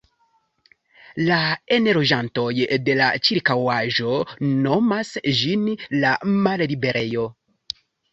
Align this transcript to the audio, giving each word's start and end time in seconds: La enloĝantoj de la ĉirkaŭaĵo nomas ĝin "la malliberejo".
La 1.25 1.35
enloĝantoj 1.75 2.47
de 2.87 2.95
la 3.01 3.09
ĉirkaŭaĵo 3.27 4.15
nomas 4.63 5.11
ĝin 5.41 5.69
"la 6.05 6.15
malliberejo". 6.49 7.27